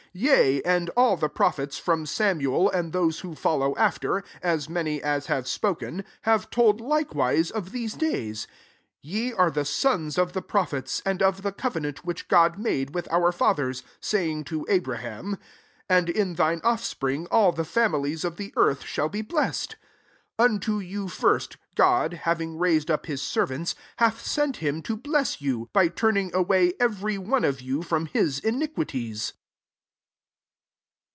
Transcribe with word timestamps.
24 0.13 0.35
Yeai 0.37 0.61
and 0.65 0.89
all 0.97 1.15
the 1.15 1.29
prophets, 1.29 1.77
from 1.79 2.05
Samuel 2.05 2.69
and 2.69 2.91
those 2.91 3.21
who 3.21 3.33
follow 3.33 3.73
after, 3.77 4.25
as 4.43 4.67
many 4.67 5.01
as 5.01 5.27
have 5.27 5.47
spoken, 5.47 6.03
ha^e 6.25 6.49
told 6.49 6.81
likewise 6.81 7.49
of 7.49 7.71
these 7.71 7.93
days. 7.93 8.45
25 9.03 9.03
Ye 9.03 9.31
are 9.31 9.49
the 9.49 9.63
sons 9.63 10.17
of 10.17 10.33
the 10.33 10.41
prophets, 10.41 11.01
and 11.05 11.21
of 11.23 11.43
the 11.43 11.53
covenant 11.53 12.03
which 12.03 12.27
God 12.27 12.57
made 12.59 12.91
M'ith 12.91 13.07
our 13.09 13.31
fathers, 13.31 13.83
saying, 14.01 14.43
to 14.43 14.65
Abraham, 14.67 15.37
* 15.63 15.89
And 15.89 16.09
in 16.09 16.33
thine 16.33 16.59
offspring 16.61 17.25
all 17.31 17.53
the 17.53 17.63
families 17.63 18.25
of 18.25 18.35
the 18.35 18.51
earth 18.57 18.83
shall 18.83 19.07
be 19.07 19.21
blessed.' 19.21 19.77
26 20.39 20.39
Un 20.53 20.59
to 20.59 20.81
you 20.81 21.07
first, 21.07 21.55
God, 21.75 22.15
having 22.25 22.57
rai^ 22.57 22.81
ed 22.81 22.91
up 22.91 23.05
his 23.05 23.21
servant, 23.21 23.73
hati^ 23.97 24.15
sei^ 24.55 24.57
him 24.57 24.81
to 24.81 24.97
bless 24.97 25.39
you, 25.39 25.69
by 25.71 25.87
turning 25.87 26.35
away 26.35 26.73
every 26.81 27.17
one 27.17 27.45
of 27.45 27.61
you 27.61 27.81
from 27.81 28.09
Ms 28.13 28.39
iniquities.' 28.39 29.31